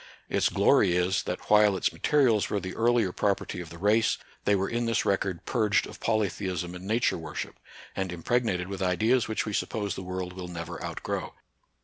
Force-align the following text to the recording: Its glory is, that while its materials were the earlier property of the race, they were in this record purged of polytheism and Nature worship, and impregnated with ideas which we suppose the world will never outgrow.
Its 0.29 0.49
glory 0.49 0.95
is, 0.95 1.21
that 1.21 1.47
while 1.51 1.77
its 1.77 1.93
materials 1.93 2.49
were 2.49 2.59
the 2.59 2.75
earlier 2.75 3.11
property 3.11 3.61
of 3.61 3.69
the 3.69 3.77
race, 3.77 4.17
they 4.45 4.55
were 4.55 4.67
in 4.67 4.87
this 4.87 5.05
record 5.05 5.45
purged 5.45 5.85
of 5.85 5.99
polytheism 5.99 6.73
and 6.73 6.87
Nature 6.87 7.19
worship, 7.19 7.59
and 7.95 8.11
impregnated 8.11 8.67
with 8.67 8.81
ideas 8.81 9.27
which 9.27 9.45
we 9.45 9.53
suppose 9.53 9.93
the 9.93 10.01
world 10.01 10.33
will 10.33 10.47
never 10.47 10.83
outgrow. 10.83 11.35